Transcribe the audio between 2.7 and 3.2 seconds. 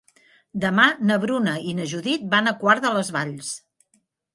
de les